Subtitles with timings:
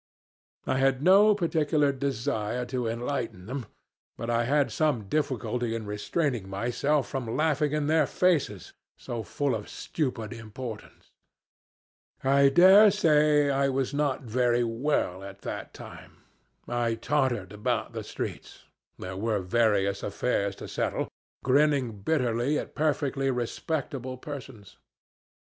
[0.65, 3.67] I had no particular desire to enlighten them,
[4.17, 9.53] but I had some difficulty in restraining myself from laughing in their faces, so full
[9.53, 11.11] of stupid importance.
[12.23, 16.23] I dare say I was not very well at that time.
[16.67, 18.63] I tottered about the streets
[18.97, 21.09] there were various affairs to settle
[21.43, 24.77] grinning bitterly at perfectly respectable persons.